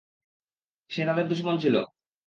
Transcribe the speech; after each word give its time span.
সে 0.91 1.01
তাদের 1.07 1.25
দুশমন 1.27 1.55
ছিল। 1.63 1.75